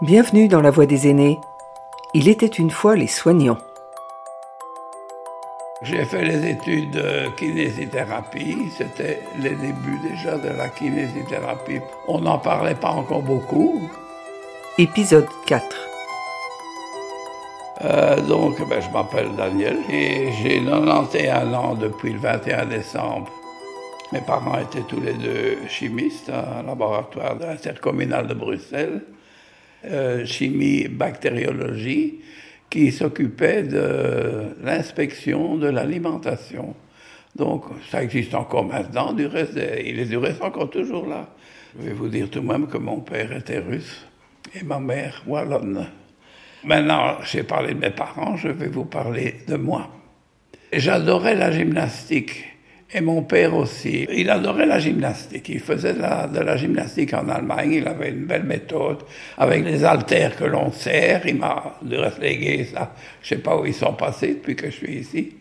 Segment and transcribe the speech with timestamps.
[0.00, 1.40] Bienvenue dans la voie des aînés.
[2.14, 3.58] Il était une fois les soignants.
[5.82, 8.70] J'ai fait les études de kinésithérapie.
[8.76, 11.80] C'était les débuts déjà de la kinésithérapie.
[12.06, 13.90] On n'en parlait pas encore beaucoup.
[14.78, 15.66] Épisode 4.
[17.84, 23.32] Euh, donc, ben, je m'appelle Daniel et j'ai 91 ans depuis le 21 décembre.
[24.12, 29.02] Mes parents étaient tous les deux chimistes à un laboratoire de l'intercommunal de Bruxelles,
[29.84, 32.20] euh, chimie bactériologie,
[32.70, 36.74] qui s'occupait de l'inspection de l'alimentation.
[37.34, 41.28] Donc, ça existe encore maintenant, du reste, il est du reste encore toujours là.
[41.78, 44.06] Je vais vous dire tout de même que mon père était russe
[44.54, 45.86] et ma mère wallonne.
[46.64, 49.88] Maintenant, j'ai parlé de mes parents, je vais vous parler de moi.
[50.72, 52.57] J'adorais la gymnastique.
[52.90, 54.06] Et mon père aussi.
[54.10, 55.48] Il adorait la gymnastique.
[55.50, 57.72] Il faisait de la, gymnastique en Allemagne.
[57.72, 58.98] Il avait une belle méthode
[59.36, 61.26] avec les haltères que l'on serre.
[61.26, 61.78] Il m'a
[62.20, 62.94] légué ça.
[63.22, 65.34] Je sais pas où ils sont passés depuis que je suis ici.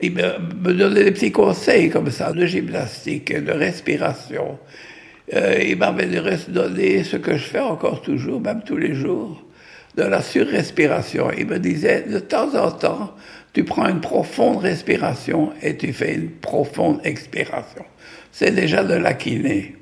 [0.00, 4.56] Il me, me donnait des petits conseils comme ça de gymnastique et de respiration.
[5.34, 6.06] Euh, il m'avait
[6.48, 9.42] donné ce que je fais encore toujours, même tous les jours,
[9.96, 11.30] de la surrespiration.
[11.36, 13.14] Il me disait, de temps en temps,
[13.52, 17.84] tu prends une profonde respiration et tu fais une profonde expiration.
[18.30, 19.76] C'est déjà de la kiné.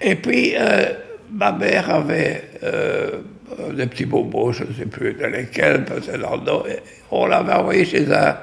[0.00, 0.92] Et puis, euh,
[1.30, 3.20] ma mère avait euh,
[3.74, 6.66] des petits bobos, je ne sais plus de lesquels, peut-être dans le dos.
[7.10, 8.36] On l'avait envoyé chez un,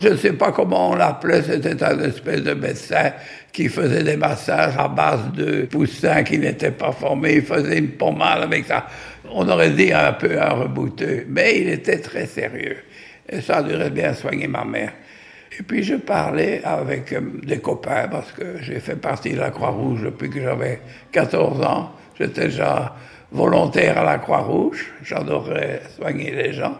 [0.00, 3.12] je ne sais pas comment on l'appelait, c'était un espèce de médecin
[3.52, 7.36] qui faisait des massages à base de poussins qui n'étaient pas formés.
[7.36, 8.86] Il faisait une pommade avec ça.
[9.30, 12.76] On aurait dit un peu un rebouteux, mais il était très sérieux.
[13.30, 14.92] Et ça devrait bien soigner ma mère.
[15.58, 19.50] Et puis je parlais avec euh, des copains parce que j'ai fait partie de la
[19.50, 20.80] Croix-Rouge depuis que j'avais
[21.12, 21.92] 14 ans.
[22.18, 22.94] J'étais déjà
[23.32, 24.92] volontaire à la Croix-Rouge.
[25.02, 26.76] J'adorais soigner les gens.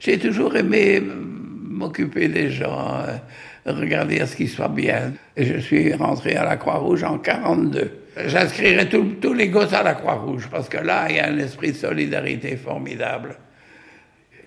[0.00, 5.12] J'ai toujours aimé m'occuper des gens, euh, regarder à ce qu'ils soient bien.
[5.36, 7.90] Et je suis rentré à la Croix-Rouge en 42.
[8.26, 11.72] J'inscrirai tous les gosses à la Croix-Rouge parce que là, il y a un esprit
[11.72, 13.36] de solidarité formidable.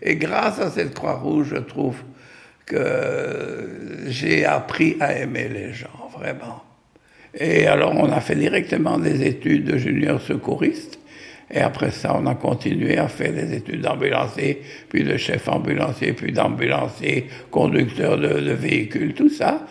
[0.02, 1.98] Et grâce à cette Croix-Rouge, je trouve
[2.66, 6.64] que j'ai appris à aimer les gens, vraiment.
[7.34, 11.00] Et alors, on a fait directement des études de junior secouriste.
[11.52, 16.14] Et après ça, on a continué à faire des études d'ambulancier, puis de chef ambulancier,
[16.14, 19.66] puis d'ambulancier, conducteur de, véhicules, tout ça,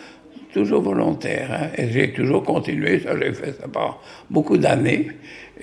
[0.53, 1.49] toujours volontaire.
[1.51, 1.67] Hein.
[1.77, 3.97] Et j'ai toujours continué, ça j'ai fait ça pendant
[4.29, 5.07] beaucoup d'années.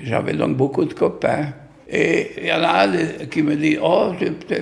[0.03, 1.53] J'avais donc beaucoup de copains.
[1.88, 4.12] Et il y en a un qui me dit, oh,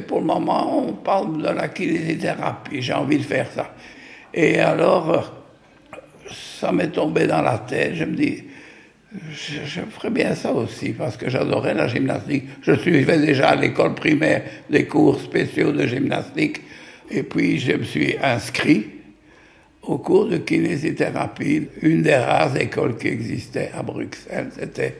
[0.06, 3.74] pour le moment, on parle de la kinésithérapie, j'ai envie de faire ça.
[4.32, 5.32] Et alors,
[6.60, 8.44] ça m'est tombé dans la tête, je me dis,
[9.32, 12.44] je, ferais bien ça aussi, parce que j'adorais la gymnastique.
[12.62, 16.60] Je suivais déjà à l'école primaire des cours spéciaux de gymnastique,
[17.10, 18.86] et puis je me suis inscrit
[19.82, 24.50] au cours de kinésithérapie, une des rares écoles qui existait à Bruxelles.
[24.58, 24.96] C'était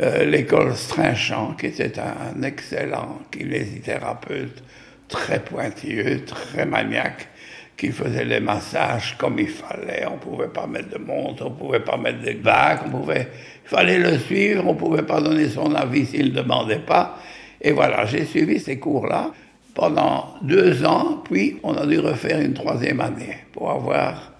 [0.00, 4.62] euh, l'école Strinchamp, qui était un, excellent kinésithérapeute,
[5.08, 7.28] très pointilleux, très maniaque,
[7.76, 10.04] qui faisait les massages comme il fallait.
[10.06, 12.90] On ne pouvait pas mettre de montre, on ne pouvait pas mettre de bacs, on
[12.90, 13.28] pouvait,
[13.64, 17.18] il fallait le suivre, on ne pouvait pas donner son avis s'il ne demandait pas.
[17.60, 19.32] Et voilà, j'ai suivi ces cours-là
[19.74, 24.32] pendant deux ans, puis on a dû refaire une troisième année pour avoir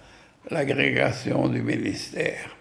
[0.51, 2.57] l'agrégation du ministère.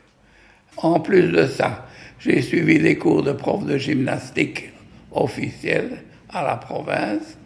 [0.78, 1.86] En plus de ça,
[2.20, 4.70] j'ai suivi des cours de prof de gymnastique
[5.12, 7.38] officiels à la province.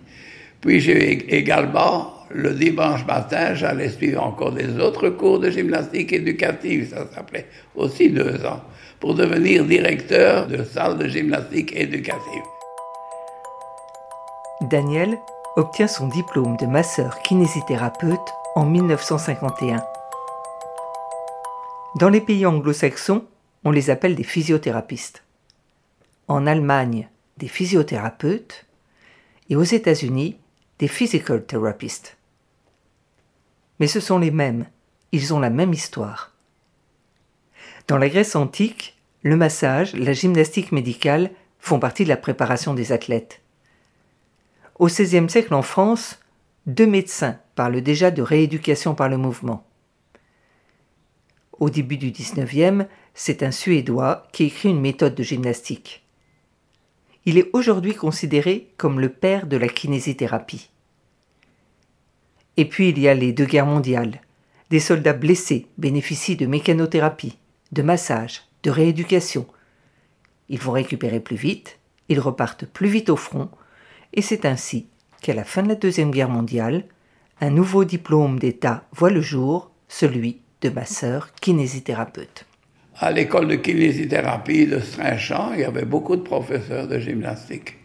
[0.59, 6.89] Puis j'ai également, le dimanche matin, j'allais suivre encore des autres cours de gymnastique éducative,
[6.89, 8.61] ça s'appelait aussi deux ans,
[8.99, 12.43] pour devenir directeur de salle de gymnastique éducative.
[14.61, 15.17] Daniel
[15.55, 18.19] obtient son diplôme de masseur kinésithérapeute
[18.55, 19.83] en 1951.
[21.95, 23.25] Dans les pays anglo-saxons,
[23.65, 25.23] on les appelle des physiothérapistes.
[26.29, 28.65] En Allemagne, des physiothérapeutes
[29.49, 30.37] et aux États-Unis,
[30.79, 32.15] des physical therapists.
[33.79, 34.67] Mais ce sont les mêmes,
[35.11, 36.31] ils ont la même histoire.
[37.89, 41.29] Dans la Grèce antique, le massage, la gymnastique médicale
[41.59, 43.41] font partie de la préparation des athlètes.
[44.79, 46.19] Au XVIe siècle en France,
[46.67, 49.65] deux médecins parlent déjà de rééducation par le mouvement.
[51.61, 56.03] Au début du XIXe, c'est un Suédois qui écrit une méthode de gymnastique.
[57.25, 60.71] Il est aujourd'hui considéré comme le père de la kinésithérapie.
[62.57, 64.21] Et puis il y a les deux guerres mondiales.
[64.71, 67.37] Des soldats blessés bénéficient de mécanothérapie,
[67.71, 69.45] de massage, de rééducation.
[70.49, 71.77] Ils vont récupérer plus vite
[72.09, 73.49] ils repartent plus vite au front,
[74.13, 74.87] et c'est ainsi
[75.21, 76.85] qu'à la fin de la Deuxième Guerre mondiale,
[77.39, 82.45] un nouveau diplôme d'État voit le jour, celui de masseur kinésithérapeute.
[82.99, 87.75] À l'école de kinésithérapie de Strinchamp, il y avait beaucoup de professeurs de gymnastique.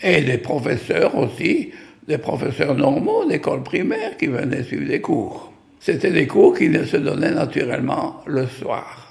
[0.00, 1.70] Et des professeurs aussi,
[2.08, 5.52] des professeurs normaux d'école primaire qui venaient suivre des cours.
[5.80, 9.04] C'était des cours qui se donnaient naturellement le soir.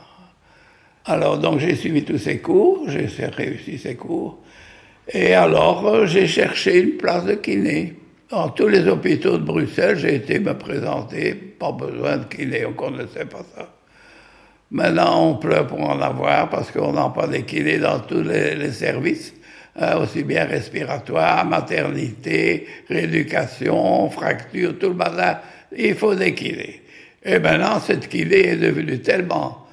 [1.06, 4.40] Alors, donc, j'ai suivi tous ces cours, j'ai réussi ces cours.
[5.12, 7.94] Et alors, euh, j'ai cherché une place de kiné.
[8.34, 12.72] Dans tous les hôpitaux de Bruxelles, j'ai été me présenter, pas besoin de kiné, on
[12.72, 13.70] ne connaissait pas ça.
[14.72, 18.72] Maintenant, on pleure pour en avoir parce qu'on n'a pas des kinés dans tous les,
[18.72, 19.36] services,
[19.76, 25.42] hein, aussi bien respiratoire, maternité, rééducation, fracture, tout le bazar.
[25.78, 26.82] Il faut des kinés.
[27.24, 29.68] Et maintenant, cette kiné est devenue tellement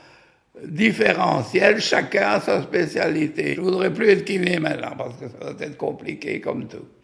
[0.62, 3.54] différentiel, chacun a sa spécialité.
[3.54, 6.99] Je voudrais plus être kiné maintenant parce que ça va être compliqué comme tout.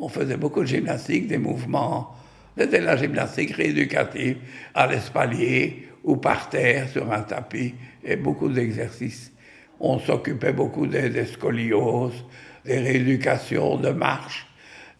[0.00, 2.16] On faisait beaucoup de gymnastique, des mouvements.
[2.58, 4.38] C'était la gymnastique rééducative
[4.74, 7.74] à l'espalier ou par terre sur un tapis
[8.04, 9.32] et beaucoup d'exercices.
[9.78, 12.24] On s'occupait beaucoup des, scolioses,
[12.64, 14.46] des rééducations de marche,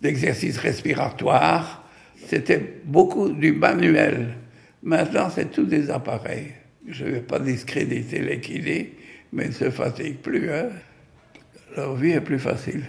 [0.00, 1.84] d'exercices respiratoires.
[2.26, 4.36] C'était beaucoup du manuel.
[4.82, 6.52] Maintenant, c'est tous des appareils
[6.88, 8.92] je ne vais pas discréditer les
[9.32, 10.50] mais ils ne se fatiguent plus.
[10.50, 10.70] Hein.
[11.76, 12.82] Leur vie est plus facile.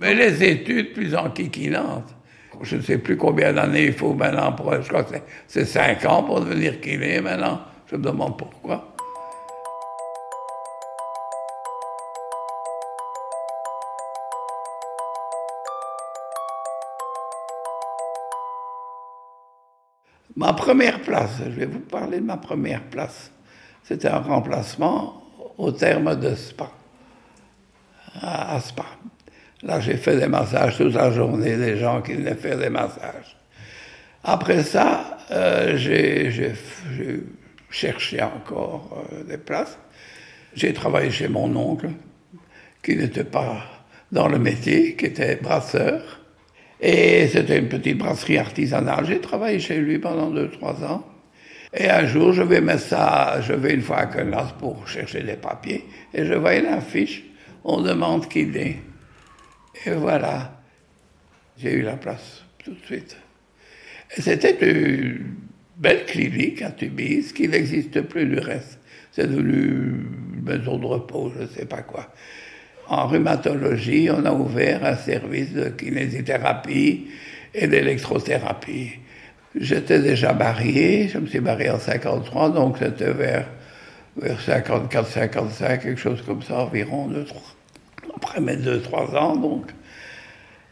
[0.00, 2.14] Mais les études plus enquiquinantes.
[2.62, 4.72] Je ne sais plus combien d'années il faut maintenant pour.
[4.82, 5.14] Je crois que
[5.46, 7.60] c'est cinq ans pour devenir kiné maintenant.
[7.86, 8.94] Je me demande pourquoi.
[20.36, 23.32] Ma première place, je vais vous parler de ma première place.
[23.82, 25.22] C'était un remplacement
[25.56, 26.70] au terme de Spa,
[28.22, 28.84] à, Spa.
[29.62, 33.36] Là, j'ai fait des massages toute la journée, des gens qui venaient faire des massages.
[34.22, 36.52] Après ça, euh, j'ai
[37.70, 39.78] cherché encore euh, des places.
[40.54, 41.90] J'ai travaillé chez mon oncle,
[42.82, 43.62] qui n'était pas
[44.12, 46.20] dans le métier, qui était brasseur.
[46.80, 49.04] Et c'était une petite brasserie artisanale.
[49.06, 51.04] J'ai travaillé chez lui pendant deux, trois ans.
[51.74, 55.22] Et un jour, je vais mettre ça, je vais une fois à Connasse pour chercher
[55.22, 55.84] des papiers,
[56.14, 57.24] et je vois une affiche,
[57.64, 58.76] on demande qui est.
[59.86, 60.60] Et voilà,
[61.56, 63.16] j'ai eu la place tout de suite.
[64.10, 65.34] C'était une
[65.76, 68.78] belle clinique à Tubize, qui n'existe plus du reste.
[69.12, 72.12] C'est devenu une maison de repos, je ne sais pas quoi
[72.88, 77.08] en rhumatologie, on a ouvert un service de kinésithérapie
[77.54, 78.92] et d'électrothérapie.
[79.54, 83.46] J'étais déjà marié, je me suis marié en 53, donc c'était vers,
[84.16, 87.42] vers 54, 55, quelque chose comme ça, environ deux, trois,
[88.28, 89.66] après mes deux, trois ans, donc.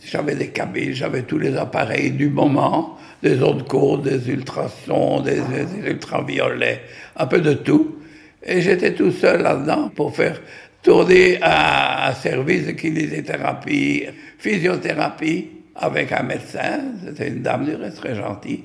[0.04, 5.40] J'avais des cabines, j'avais tous les appareils du moment, des ondes courtes, des ultrasons, des,
[5.84, 6.82] ultraviolets,
[7.16, 7.96] un peu de tout.
[8.42, 10.40] Et j'étais tout seul là-dedans pour faire
[10.82, 14.04] tourné à un service de kinésithérapie,
[14.38, 16.78] physiothérapie avec un médecin.
[17.04, 18.64] C'était une dame du reste très gentille.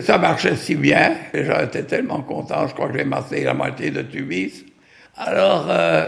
[0.00, 3.52] Ça marchait si bien, les gens étaient tellement contents, je crois que j'ai massé la
[3.52, 4.64] moitié de Tubis.
[5.16, 6.06] Alors, euh,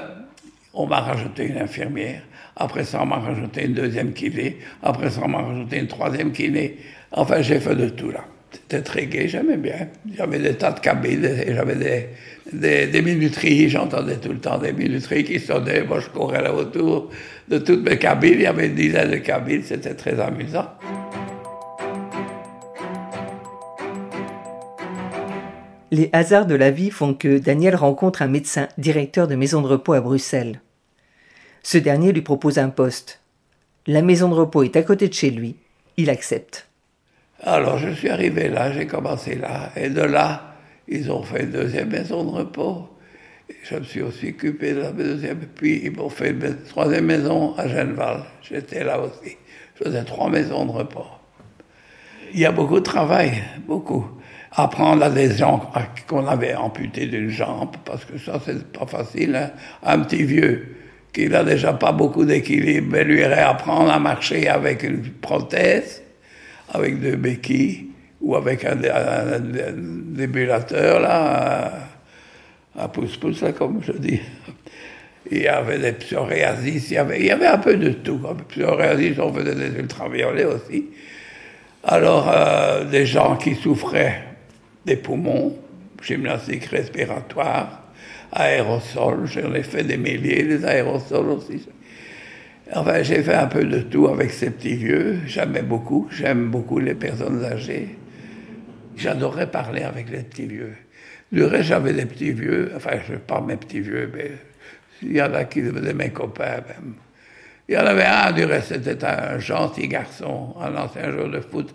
[0.84, 2.20] on m'a rajouté une infirmière.
[2.56, 4.58] Après ça, on m'a rajouté une deuxième kiné.
[4.82, 6.76] Après ça, on m'a rajouté une troisième kiné.
[7.12, 8.24] Enfin, j'ai fait de tout là.
[8.53, 9.88] C'était très gai, j'aimais bien.
[10.17, 12.06] J'avais des tas de cabines, j'avais des,
[12.53, 15.82] des, des minuteries, j'entendais tout le temps des minuteries qui sonnaient.
[15.82, 17.10] Moi, je courais là autour
[17.48, 18.34] de toutes mes cabines.
[18.34, 20.67] Il y avait une dizaine de cabines, c'était très amusant.
[25.91, 29.69] Les hasards de la vie font que Daniel rencontre un médecin directeur de maison de
[29.69, 30.60] repos à Bruxelles.
[31.65, 33.21] Ce dernier lui propose un poste.
[33.87, 35.56] La maison de repos est à côté de chez lui.
[35.97, 36.69] Il accepte.
[37.43, 39.71] Alors je suis arrivé là, j'ai commencé là.
[39.75, 40.56] Et de là,
[40.89, 42.87] ils ont fait une deuxième maison de repos.
[43.63, 45.39] je me suis aussi occupé de la deuxième.
[45.39, 48.25] Puis ils m'ont fait une troisième maison à Genval.
[48.43, 49.35] J'étais là aussi.
[49.77, 51.06] Je faisais trois maisons de repos.
[52.35, 54.06] Il y a beaucoup de travail, beaucoup.
[54.53, 55.73] Apprendre à des gens
[56.06, 59.35] qu'on avait amputé d'une jambe, parce que ça, c'est pas facile.
[59.35, 59.51] Hein.
[59.83, 60.83] Un petit vieux
[61.15, 66.03] qui n'a déjà pas beaucoup d'équilibre, mais lui réapprendre à marcher avec une prothèse,
[66.73, 67.87] avec deux béquilles
[68.21, 71.73] ou avec un, débullateur, là,
[72.77, 74.21] un pouce-pouce, là, comme je dis.
[75.31, 78.21] Il y avait des psoriasis, il y avait, un peu de tout.
[78.49, 80.87] Psoriasis, on faisait des ultraviolets aussi.
[81.85, 84.25] Alors, euh, des gens qui souffraient
[84.85, 85.56] des poumons,
[86.03, 87.83] gymnastique respiratoire,
[88.34, 91.67] aérosols, j'en ai fait des milliers, des aérosols aussi.
[92.72, 95.20] Enfin, j'ai fait un peu de tout avec ces petits vieux.
[95.26, 96.08] J'aimais beaucoup.
[96.10, 97.96] J'aime beaucoup les personnes âgées.
[98.96, 100.74] J'adorais parler avec les petits vieux.
[101.31, 102.72] Du reste, j'avais des petits vieux.
[102.76, 104.32] Enfin, je parle mes petits vieux, mais
[105.03, 106.94] il y en a qui étaient mes copains même.
[107.69, 111.41] Il y en avait un, du reste, c'était un gentil garçon, un ancien joueur de
[111.41, 111.74] foot.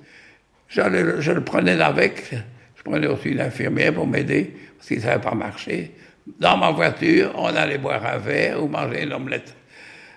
[0.68, 2.32] je le prenais avec.
[2.76, 5.92] Je prenais aussi une infirmière pour m'aider, parce qu'il ne savait pas marcher.
[6.40, 9.56] Dans ma voiture, on allait boire un verre ou manger une omelette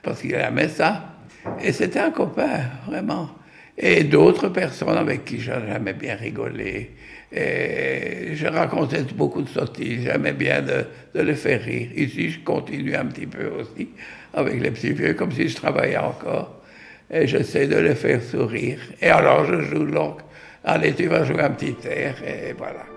[0.02, 1.04] parce qu'il aimait ça.
[1.62, 3.30] Et c'était un copain, vraiment.
[3.76, 6.90] Et d'autres personnes avec qui j'aimais bien rigoler.
[7.32, 11.88] Et je racontais beaucoup de sottises, j'aimais bien de, de, les faire rire.
[11.96, 13.88] Ici, je continue un petit peu aussi
[14.34, 16.60] avec les petits vieux, comme si je travaillais encore.
[17.10, 18.80] Et j'essaie de les faire sourire.
[19.00, 20.20] Et alors, je joue donc.
[20.64, 22.91] Allez, tu vas jouer un petit air, et voilà.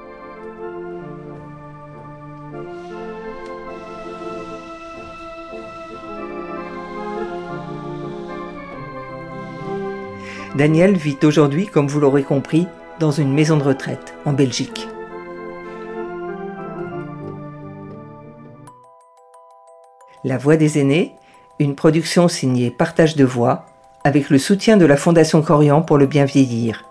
[10.55, 12.65] Daniel vit aujourd'hui, comme vous l'aurez compris,
[13.01, 14.87] dans une maison de retraite en Belgique.
[20.23, 21.15] La Voix des aînés,
[21.59, 23.65] une production signée Partage de voix,
[24.05, 26.85] avec le soutien de la Fondation Corian pour le bien vieillir.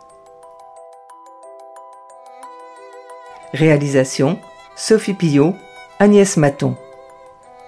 [3.55, 4.39] Réalisation
[4.77, 5.55] Sophie Pillot,
[6.01, 6.77] Agnès Maton.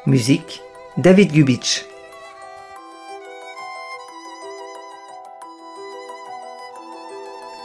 [0.04, 0.62] Musique
[0.98, 1.86] David Gubitsch.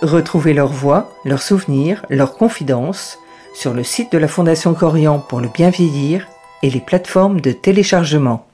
[0.02, 3.20] Retrouvez leurs voix, leurs souvenirs, leurs confidences
[3.54, 6.28] sur le site de la Fondation Corian pour le bien vieillir
[6.64, 8.48] et les plateformes de téléchargement.